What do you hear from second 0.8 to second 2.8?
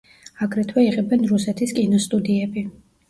იღებენ რუსეთის კინოსტუდიები.